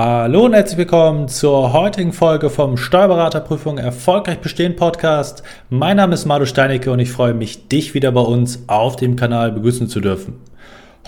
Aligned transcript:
Hallo 0.00 0.44
und 0.44 0.52
herzlich 0.52 0.78
willkommen 0.78 1.26
zur 1.26 1.72
heutigen 1.72 2.12
Folge 2.12 2.50
vom 2.50 2.76
Steuerberaterprüfung 2.76 3.78
Erfolgreich 3.78 4.38
Bestehen 4.38 4.76
Podcast. 4.76 5.42
Mein 5.70 5.96
Name 5.96 6.14
ist 6.14 6.24
Madu 6.24 6.46
Steinecke 6.46 6.92
und 6.92 7.00
ich 7.00 7.10
freue 7.10 7.34
mich, 7.34 7.66
dich 7.66 7.94
wieder 7.94 8.12
bei 8.12 8.20
uns 8.20 8.62
auf 8.68 8.94
dem 8.94 9.16
Kanal 9.16 9.50
begrüßen 9.50 9.88
zu 9.88 9.98
dürfen. 9.98 10.40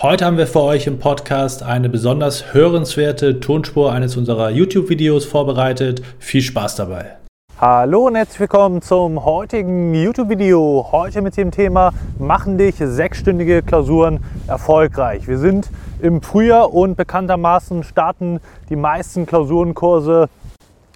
Heute 0.01 0.25
haben 0.25 0.37
wir 0.37 0.45
für 0.45 0.59
euch 0.59 0.87
im 0.87 0.99
Podcast 0.99 1.63
eine 1.63 1.87
besonders 1.87 2.53
hörenswerte 2.53 3.39
Tonspur 3.39 3.93
eines 3.93 4.17
unserer 4.17 4.49
YouTube-Videos 4.49 5.23
vorbereitet. 5.23 6.01
Viel 6.19 6.41
Spaß 6.41 6.75
dabei! 6.75 7.15
Hallo 7.61 8.07
und 8.07 8.15
herzlich 8.15 8.41
willkommen 8.41 8.81
zum 8.81 9.23
heutigen 9.23 9.93
YouTube-Video. 9.93 10.89
Heute 10.91 11.21
mit 11.21 11.37
dem 11.37 11.51
Thema 11.51 11.93
Machen 12.19 12.57
dich 12.57 12.75
sechsstündige 12.77 13.61
Klausuren 13.61 14.19
erfolgreich. 14.47 15.29
Wir 15.29 15.37
sind 15.37 15.69
im 16.01 16.21
Frühjahr 16.21 16.73
und 16.73 16.95
bekanntermaßen 16.95 17.83
starten 17.83 18.39
die 18.69 18.75
meisten 18.75 19.25
Klausurenkurse 19.25 20.29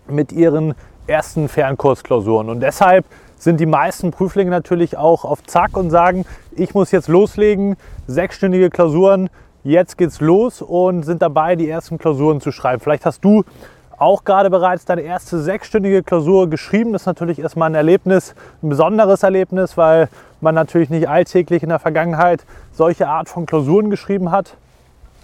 mit 0.08 0.32
ihren 0.32 0.74
ersten 1.08 1.48
Fernkursklausuren. 1.48 2.50
Und 2.50 2.62
deshalb 2.62 3.06
sind 3.38 3.60
die 3.60 3.66
meisten 3.66 4.12
Prüflinge 4.12 4.50
natürlich 4.50 4.98
auch 4.98 5.24
auf 5.24 5.44
Zack 5.44 5.78
und 5.78 5.92
sagen, 5.92 6.26
ich 6.56 6.74
muss 6.74 6.92
jetzt 6.92 7.08
loslegen, 7.08 7.76
sechsstündige 8.08 8.70
Klausuren, 8.70 9.30
jetzt 9.64 9.98
geht's 9.98 10.22
los 10.22 10.62
und 10.62 11.04
sind 11.04 11.22
dabei, 11.22 11.56
die 11.56 11.70
ersten 11.70 11.98
Klausuren 11.98 12.42
zu 12.42 12.52
schreiben. 12.52 12.80
Vielleicht 12.80 13.06
hast 13.06 13.24
du 13.24 13.44
auch 13.98 14.24
gerade 14.24 14.50
bereits 14.50 14.86
deine 14.86 15.02
erste 15.02 15.40
sechsstündige 15.40 16.04
Klausur 16.04 16.50
geschrieben. 16.50 16.94
Das 16.94 17.04
ist 17.04 17.08
natürlich 17.08 17.40
erstmal 17.40 17.70
ein 17.70 17.76
Erlebnis, 17.76 18.36
ein 18.62 18.70
besonderes 18.70 19.24
Erlebnis, 19.24 19.78
weil 19.78 20.10
man 20.42 20.56
natürlich 20.56 20.90
nicht 20.90 21.08
alltäglich 21.08 21.64
in 21.64 21.70
der 21.70 21.80
Vergangenheit 21.80 22.46
solche 22.72 23.08
Art 23.08 23.30
von 23.30 23.46
Klausuren 23.46 23.90
geschrieben 23.90 24.32
hat. 24.32 24.58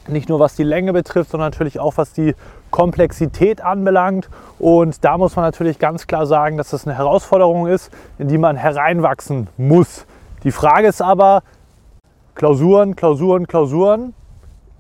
Nicht 0.08 0.30
nur 0.30 0.40
was 0.40 0.56
die 0.56 0.64
Länge 0.64 0.94
betrifft, 0.94 1.32
sondern 1.32 1.52
natürlich 1.52 1.80
auch 1.80 1.98
was 1.98 2.14
die 2.14 2.36
Komplexität 2.72 3.62
anbelangt. 3.62 4.30
Und 4.58 5.04
da 5.06 5.18
muss 5.18 5.36
man 5.36 5.46
natürlich 5.46 5.80
ganz 5.80 6.08
klar 6.08 6.26
sagen, 6.26 6.58
dass 6.58 6.72
das 6.72 6.88
eine 6.88 6.98
Herausforderung 6.98 7.68
ist, 7.68 7.92
in 8.18 8.28
die 8.28 8.38
man 8.38 8.56
hereinwachsen 8.56 9.48
muss. 9.58 10.06
Die 10.44 10.52
Frage 10.52 10.88
ist 10.88 11.02
aber, 11.02 11.44
Klausuren, 12.34 12.96
Klausuren, 12.96 13.46
Klausuren, 13.46 14.14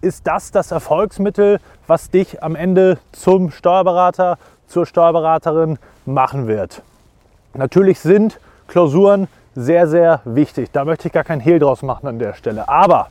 ist 0.01 0.25
das 0.25 0.51
das 0.51 0.71
Erfolgsmittel, 0.71 1.59
was 1.85 2.09
dich 2.09 2.41
am 2.41 2.55
Ende 2.55 2.97
zum 3.11 3.51
Steuerberater, 3.51 4.37
zur 4.67 4.85
Steuerberaterin 4.85 5.77
machen 6.05 6.47
wird. 6.47 6.81
Natürlich 7.53 7.99
sind 7.99 8.39
Klausuren 8.67 9.27
sehr, 9.53 9.87
sehr 9.87 10.21
wichtig. 10.23 10.71
Da 10.71 10.85
möchte 10.85 11.07
ich 11.07 11.13
gar 11.13 11.23
keinen 11.23 11.41
Hehl 11.41 11.59
draus 11.59 11.83
machen 11.83 12.07
an 12.07 12.19
der 12.19 12.33
Stelle. 12.33 12.69
Aber 12.69 13.09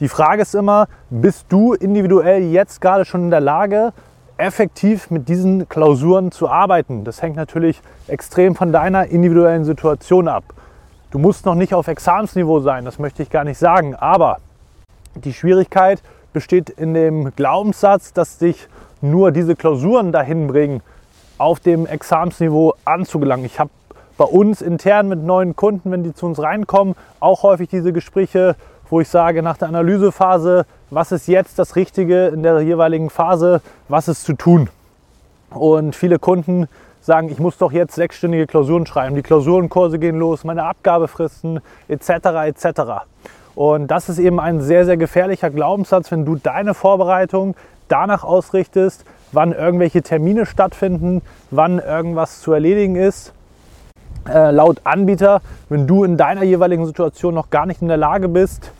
die 0.00 0.08
Frage 0.08 0.42
ist 0.42 0.54
immer, 0.54 0.88
bist 1.08 1.46
du 1.48 1.72
individuell 1.72 2.42
jetzt 2.42 2.80
gerade 2.80 3.04
schon 3.04 3.22
in 3.22 3.30
der 3.30 3.40
Lage, 3.40 3.92
effektiv 4.36 5.10
mit 5.10 5.28
diesen 5.28 5.68
Klausuren 5.68 6.30
zu 6.32 6.48
arbeiten? 6.48 7.04
Das 7.04 7.22
hängt 7.22 7.36
natürlich 7.36 7.80
extrem 8.06 8.54
von 8.54 8.72
deiner 8.72 9.06
individuellen 9.06 9.64
Situation 9.64 10.28
ab. 10.28 10.44
Du 11.10 11.18
musst 11.18 11.46
noch 11.46 11.54
nicht 11.54 11.72
auf 11.72 11.88
Examensniveau 11.88 12.60
sein, 12.60 12.84
das 12.84 12.98
möchte 12.98 13.22
ich 13.22 13.30
gar 13.30 13.44
nicht 13.44 13.58
sagen. 13.58 13.94
Aber 13.94 14.38
die 15.14 15.32
Schwierigkeit 15.32 16.02
besteht 16.34 16.68
in 16.68 16.92
dem 16.92 17.34
Glaubenssatz, 17.34 18.12
dass 18.12 18.36
dich 18.36 18.68
nur 19.00 19.32
diese 19.32 19.56
Klausuren 19.56 20.12
dahin 20.12 20.46
bringen, 20.46 20.82
auf 21.38 21.60
dem 21.60 21.86
Examensniveau 21.86 22.74
anzugelangen. 22.84 23.46
Ich 23.46 23.58
habe 23.58 23.70
bei 24.18 24.24
uns 24.24 24.62
intern 24.62 25.08
mit 25.08 25.22
neuen 25.22 25.56
Kunden, 25.56 25.90
wenn 25.90 26.02
die 26.02 26.14
zu 26.14 26.26
uns 26.26 26.42
reinkommen, 26.42 26.94
auch 27.20 27.42
häufig 27.42 27.68
diese 27.68 27.92
Gespräche, 27.92 28.56
wo 28.90 29.00
ich 29.00 29.08
sage, 29.08 29.42
nach 29.42 29.56
der 29.56 29.68
Analysephase, 29.68 30.66
was 30.90 31.12
ist 31.12 31.28
jetzt 31.28 31.58
das 31.58 31.76
Richtige 31.76 32.26
in 32.28 32.42
der 32.42 32.60
jeweiligen 32.60 33.10
Phase, 33.10 33.60
was 33.88 34.08
ist 34.08 34.24
zu 34.24 34.34
tun. 34.34 34.68
Und 35.50 35.94
viele 35.94 36.18
Kunden 36.18 36.68
sagen, 37.00 37.28
ich 37.30 37.38
muss 37.38 37.56
doch 37.56 37.72
jetzt 37.72 37.94
sechsstündige 37.94 38.46
Klausuren 38.46 38.86
schreiben, 38.86 39.14
die 39.14 39.22
Klausurenkurse 39.22 39.98
gehen 39.98 40.18
los, 40.18 40.44
meine 40.44 40.64
Abgabefristen 40.64 41.60
etc. 41.88 42.08
etc. 42.46 42.80
Und 43.54 43.88
das 43.88 44.08
ist 44.08 44.18
eben 44.18 44.40
ein 44.40 44.60
sehr, 44.60 44.84
sehr 44.84 44.96
gefährlicher 44.96 45.50
Glaubenssatz, 45.50 46.10
wenn 46.10 46.24
du 46.24 46.36
deine 46.36 46.74
Vorbereitung 46.74 47.54
danach 47.88 48.24
ausrichtest, 48.24 49.04
wann 49.32 49.52
irgendwelche 49.52 50.02
Termine 50.02 50.46
stattfinden, 50.46 51.22
wann 51.50 51.78
irgendwas 51.78 52.40
zu 52.40 52.52
erledigen 52.52 52.96
ist. 52.96 53.32
Äh, 54.28 54.50
laut 54.50 54.80
Anbieter, 54.84 55.40
wenn 55.68 55.86
du 55.86 56.02
in 56.02 56.16
deiner 56.16 56.42
jeweiligen 56.42 56.84
Situation 56.84 57.34
noch 57.34 57.50
gar 57.50 57.66
nicht 57.66 57.80
in 57.80 57.88
der 57.88 57.96
Lage 57.96 58.28
bist, 58.28 58.72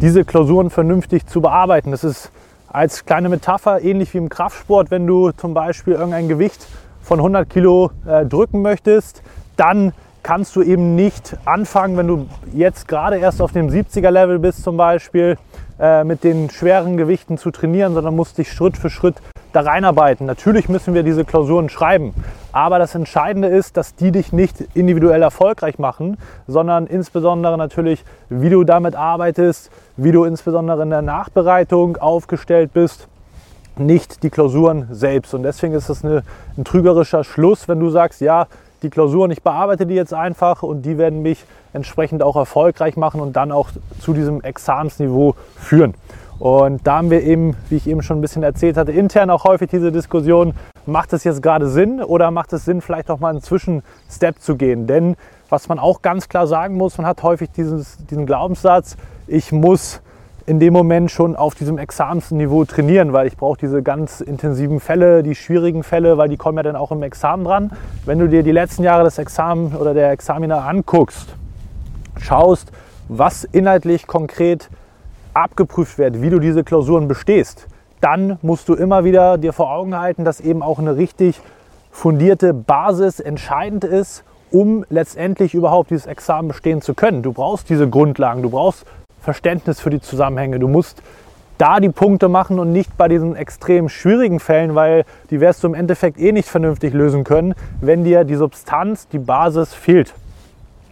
diese 0.00 0.24
Klausuren 0.24 0.70
vernünftig 0.70 1.26
zu 1.26 1.40
bearbeiten. 1.40 1.90
Das 1.90 2.04
ist 2.04 2.30
als 2.68 3.04
kleine 3.04 3.28
Metapher 3.28 3.82
ähnlich 3.82 4.14
wie 4.14 4.18
im 4.18 4.28
Kraftsport, 4.28 4.90
wenn 4.90 5.06
du 5.06 5.32
zum 5.32 5.54
Beispiel 5.54 5.94
irgendein 5.94 6.28
Gewicht 6.28 6.66
von 7.02 7.18
100 7.18 7.48
Kilo 7.50 7.90
äh, 8.06 8.24
drücken 8.24 8.62
möchtest, 8.62 9.22
dann 9.56 9.92
kannst 10.22 10.54
du 10.56 10.62
eben 10.62 10.94
nicht 10.94 11.36
anfangen, 11.44 11.96
wenn 11.96 12.06
du 12.06 12.26
jetzt 12.54 12.88
gerade 12.88 13.18
erst 13.18 13.42
auf 13.42 13.52
dem 13.52 13.68
70er 13.68 14.10
Level 14.10 14.38
bist 14.38 14.62
zum 14.62 14.76
Beispiel, 14.76 15.36
äh, 15.78 16.04
mit 16.04 16.24
den 16.24 16.50
schweren 16.50 16.96
Gewichten 16.96 17.38
zu 17.38 17.50
trainieren, 17.50 17.94
sondern 17.94 18.14
musst 18.14 18.38
dich 18.38 18.52
Schritt 18.52 18.76
für 18.76 18.90
Schritt 18.90 19.16
da 19.52 19.62
reinarbeiten. 19.62 20.26
Natürlich 20.26 20.68
müssen 20.68 20.94
wir 20.94 21.02
diese 21.02 21.24
Klausuren 21.24 21.68
schreiben, 21.68 22.14
aber 22.52 22.78
das 22.78 22.94
Entscheidende 22.94 23.48
ist, 23.48 23.76
dass 23.76 23.94
die 23.94 24.12
dich 24.12 24.32
nicht 24.32 24.60
individuell 24.74 25.22
erfolgreich 25.22 25.78
machen, 25.78 26.16
sondern 26.46 26.86
insbesondere 26.86 27.56
natürlich, 27.56 28.04
wie 28.28 28.50
du 28.50 28.64
damit 28.64 28.94
arbeitest, 28.94 29.70
wie 29.96 30.12
du 30.12 30.24
insbesondere 30.24 30.82
in 30.82 30.90
der 30.90 31.02
Nachbereitung 31.02 31.96
aufgestellt 31.96 32.72
bist 32.72 33.08
nicht 33.80 34.22
die 34.22 34.30
Klausuren 34.30 34.88
selbst. 34.90 35.34
Und 35.34 35.42
deswegen 35.42 35.74
ist 35.74 35.88
es 35.88 36.04
ein 36.04 36.22
trügerischer 36.64 37.24
Schluss, 37.24 37.66
wenn 37.68 37.80
du 37.80 37.90
sagst, 37.90 38.20
ja, 38.20 38.46
die 38.82 38.90
Klausuren, 38.90 39.30
ich 39.30 39.42
bearbeite 39.42 39.86
die 39.86 39.94
jetzt 39.94 40.14
einfach 40.14 40.62
und 40.62 40.82
die 40.82 40.96
werden 40.96 41.22
mich 41.22 41.44
entsprechend 41.72 42.22
auch 42.22 42.36
erfolgreich 42.36 42.96
machen 42.96 43.20
und 43.20 43.34
dann 43.34 43.52
auch 43.52 43.70
zu 44.00 44.12
diesem 44.12 44.42
Examensniveau 44.42 45.34
führen. 45.56 45.94
Und 46.40 46.86
da 46.86 46.96
haben 46.96 47.10
wir 47.10 47.22
eben, 47.22 47.54
wie 47.68 47.76
ich 47.76 47.86
eben 47.86 48.00
schon 48.00 48.18
ein 48.18 48.20
bisschen 48.22 48.42
erzählt 48.42 48.78
hatte, 48.78 48.92
intern 48.92 49.28
auch 49.28 49.44
häufig 49.44 49.68
diese 49.68 49.92
Diskussion, 49.92 50.54
macht 50.86 51.12
es 51.12 51.22
jetzt 51.22 51.42
gerade 51.42 51.68
Sinn 51.68 52.02
oder 52.02 52.30
macht 52.30 52.54
es 52.54 52.64
Sinn, 52.64 52.80
vielleicht 52.80 53.10
auch 53.10 53.20
mal 53.20 53.28
einen 53.28 53.42
Zwischenstep 53.42 54.40
zu 54.40 54.56
gehen? 54.56 54.86
Denn 54.86 55.16
was 55.50 55.68
man 55.68 55.78
auch 55.78 56.00
ganz 56.00 56.30
klar 56.30 56.46
sagen 56.46 56.76
muss, 56.76 56.96
man 56.96 57.06
hat 57.06 57.22
häufig 57.22 57.50
dieses, 57.50 57.98
diesen 58.06 58.24
Glaubenssatz, 58.24 58.96
ich 59.26 59.52
muss 59.52 60.00
in 60.46 60.60
dem 60.60 60.72
Moment 60.72 61.10
schon 61.10 61.36
auf 61.36 61.54
diesem 61.54 61.76
Examensniveau 61.76 62.64
trainieren, 62.64 63.12
weil 63.12 63.26
ich 63.26 63.36
brauche 63.36 63.58
diese 63.58 63.82
ganz 63.82 64.22
intensiven 64.22 64.80
Fälle, 64.80 65.22
die 65.22 65.34
schwierigen 65.34 65.82
Fälle, 65.82 66.16
weil 66.16 66.30
die 66.30 66.38
kommen 66.38 66.56
ja 66.56 66.62
dann 66.62 66.74
auch 66.74 66.90
im 66.90 67.02
Examen 67.02 67.44
dran. 67.44 67.70
Wenn 68.06 68.18
du 68.18 68.28
dir 68.28 68.42
die 68.42 68.50
letzten 68.50 68.82
Jahre 68.82 69.04
des 69.04 69.18
Examen 69.18 69.74
oder 69.74 69.92
der 69.92 70.10
Examiner 70.10 70.64
anguckst, 70.66 71.36
schaust, 72.18 72.72
was 73.08 73.44
inhaltlich 73.44 74.06
konkret 74.06 74.70
abgeprüft 75.34 75.98
wird, 75.98 76.22
wie 76.22 76.30
du 76.30 76.38
diese 76.38 76.64
Klausuren 76.64 77.08
bestehst, 77.08 77.66
dann 78.00 78.38
musst 78.42 78.68
du 78.68 78.74
immer 78.74 79.04
wieder 79.04 79.38
dir 79.38 79.52
vor 79.52 79.70
Augen 79.70 79.98
halten, 79.98 80.24
dass 80.24 80.40
eben 80.40 80.62
auch 80.62 80.78
eine 80.78 80.96
richtig 80.96 81.40
fundierte 81.90 82.54
Basis 82.54 83.20
entscheidend 83.20 83.84
ist, 83.84 84.24
um 84.50 84.84
letztendlich 84.88 85.54
überhaupt 85.54 85.90
dieses 85.90 86.06
Examen 86.06 86.48
bestehen 86.48 86.82
zu 86.82 86.94
können. 86.94 87.22
Du 87.22 87.32
brauchst 87.32 87.68
diese 87.68 87.88
Grundlagen, 87.88 88.42
du 88.42 88.50
brauchst 88.50 88.84
Verständnis 89.20 89.80
für 89.80 89.90
die 89.90 90.00
Zusammenhänge. 90.00 90.58
Du 90.58 90.68
musst 90.68 91.02
da 91.58 91.78
die 91.78 91.90
Punkte 91.90 92.28
machen 92.28 92.58
und 92.58 92.72
nicht 92.72 92.96
bei 92.96 93.06
diesen 93.06 93.36
extrem 93.36 93.90
schwierigen 93.90 94.40
Fällen, 94.40 94.74
weil 94.74 95.04
die 95.28 95.40
wirst 95.40 95.62
du 95.62 95.68
im 95.68 95.74
Endeffekt 95.74 96.18
eh 96.18 96.32
nicht 96.32 96.48
vernünftig 96.48 96.94
lösen 96.94 97.22
können, 97.22 97.54
wenn 97.82 98.02
dir 98.02 98.24
die 98.24 98.36
Substanz, 98.36 99.08
die 99.08 99.18
Basis 99.18 99.74
fehlt. 99.74 100.14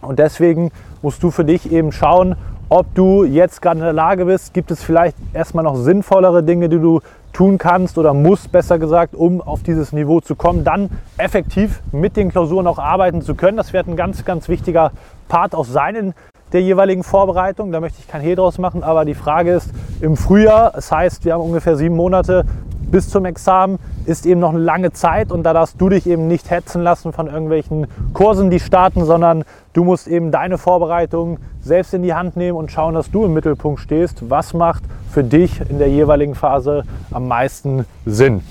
Und 0.01 0.19
deswegen 0.19 0.71
musst 1.01 1.23
du 1.23 1.31
für 1.31 1.43
dich 1.43 1.71
eben 1.71 1.91
schauen, 1.91 2.35
ob 2.69 2.93
du 2.93 3.23
jetzt 3.23 3.61
gerade 3.61 3.79
in 3.79 3.83
der 3.83 3.93
Lage 3.93 4.25
bist, 4.25 4.53
gibt 4.53 4.69
es 4.69 4.83
vielleicht 4.83 5.17
erstmal 5.33 5.63
noch 5.63 5.75
sinnvollere 5.75 6.43
Dinge, 6.43 6.69
die 6.69 6.79
du 6.79 7.01
tun 7.33 7.57
kannst 7.57 7.97
oder 7.97 8.13
musst, 8.13 8.51
besser 8.51 8.77
gesagt, 8.77 9.15
um 9.15 9.41
auf 9.41 9.63
dieses 9.63 9.91
Niveau 9.91 10.19
zu 10.19 10.35
kommen, 10.35 10.63
dann 10.63 10.89
effektiv 11.17 11.81
mit 11.91 12.15
den 12.15 12.29
Klausuren 12.29 12.67
auch 12.67 12.79
arbeiten 12.79 13.21
zu 13.21 13.33
können. 13.33 13.57
Das 13.57 13.73
wird 13.73 13.87
ein 13.87 13.95
ganz, 13.95 14.23
ganz 14.23 14.49
wichtiger 14.49 14.91
Part 15.27 15.55
auch 15.55 15.65
sein 15.65 15.95
in 15.95 16.13
der 16.53 16.61
jeweiligen 16.61 17.03
Vorbereitung. 17.03 17.71
Da 17.71 17.79
möchte 17.79 17.99
ich 17.99 18.07
kein 18.07 18.21
Hehl 18.21 18.35
draus 18.35 18.57
machen, 18.59 18.83
aber 18.83 19.05
die 19.05 19.15
Frage 19.15 19.51
ist 19.51 19.71
im 20.01 20.15
Frühjahr, 20.15 20.71
das 20.71 20.91
heißt, 20.91 21.25
wir 21.25 21.33
haben 21.33 21.41
ungefähr 21.41 21.75
sieben 21.75 21.95
Monate 21.95 22.45
bis 22.91 23.09
zum 23.09 23.25
Examen, 23.25 23.79
ist 24.05 24.25
eben 24.25 24.39
noch 24.39 24.49
eine 24.49 24.59
lange 24.59 24.91
Zeit 24.91 25.31
und 25.31 25.43
da 25.43 25.53
darfst 25.53 25.79
du 25.79 25.89
dich 25.89 26.07
eben 26.07 26.27
nicht 26.27 26.49
hetzen 26.49 26.81
lassen 26.81 27.13
von 27.13 27.27
irgendwelchen 27.27 27.87
Kursen, 28.13 28.49
die 28.49 28.59
starten, 28.59 29.05
sondern 29.05 29.43
du 29.73 29.83
musst 29.83 30.07
eben 30.07 30.31
deine 30.31 30.57
Vorbereitung 30.57 31.39
selbst 31.61 31.93
in 31.93 32.03
die 32.03 32.13
Hand 32.13 32.35
nehmen 32.35 32.57
und 32.57 32.71
schauen, 32.71 32.93
dass 32.93 33.11
du 33.11 33.25
im 33.25 33.33
Mittelpunkt 33.33 33.79
stehst. 33.79 34.29
Was 34.29 34.53
macht 34.53 34.83
für 35.11 35.23
dich 35.23 35.61
in 35.69 35.79
der 35.79 35.89
jeweiligen 35.89 36.35
Phase 36.35 36.83
am 37.11 37.27
meisten 37.27 37.85
Sinn? 38.05 38.41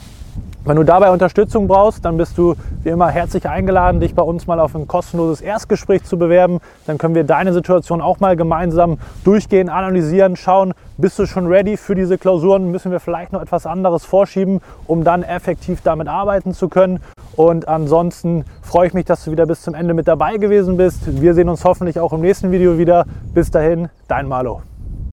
Wenn 0.65 0.77
du 0.77 0.83
dabei 0.83 1.11
Unterstützung 1.11 1.67
brauchst, 1.67 2.05
dann 2.05 2.17
bist 2.17 2.37
du 2.37 2.55
wie 2.83 2.91
immer 2.91 3.09
herzlich 3.09 3.49
eingeladen, 3.49 4.01
dich 4.01 4.15
bei 4.15 4.23
uns 4.23 4.47
mal 4.47 4.61
auf 4.61 4.75
ein 4.75 4.87
kostenloses 4.87 5.41
Erstgespräch 5.41 6.05
zu 6.05 6.19
bewerben. 6.19 6.59
Dann 6.87 6.99
können 6.99 7.15
wir 7.15 7.25
deine 7.25 7.53
Situation 7.53 8.01
auch 8.01 8.21
mal 8.21 8.37
gemeinsam 8.37 8.99
durchgehen, 9.25 9.69
analysieren, 9.69 10.37
schauen, 10.37 10.75
bist 10.97 11.19
du 11.19 11.27
schon 11.27 11.47
ready 11.47 11.77
für 11.77 11.95
diese 11.95 12.19
Klausuren? 12.19 12.71
Müssen 12.71 12.91
wir 12.91 13.01
vielleicht 13.01 13.33
noch 13.33 13.41
etwas 13.41 13.67
anderes 13.67 14.05
vorschieben, 14.05 14.61
um 14.87 15.05
dann 15.05 15.23
effektiv 15.23 15.81
damit 15.83 16.09
arbeiten 16.09 16.53
zu 16.53 16.69
können? 16.69 17.01
Und 17.37 17.69
ansonsten 17.69 18.45
freue 18.63 18.89
ich 18.89 18.95
mich, 18.95 19.05
dass 19.07 19.25
du 19.25 19.31
wieder 19.31 19.47
bis 19.47 19.63
zum 19.63 19.75
Ende 19.75 19.95
mit 19.95 20.09
dabei 20.09 20.39
gewesen 20.39 20.77
bist. 20.77 21.21
Wir 21.21 21.35
sehen 21.35 21.49
uns 21.49 21.65
hoffentlich 21.65 22.01
auch 22.01 22.13
im 22.13 22.21
nächsten 22.21 22.51
Video 22.51 22.79
wieder. 22.79 23.07
Bis 23.33 23.51
dahin, 23.51 23.89
dein 24.09 24.27
Malo. 24.27 24.63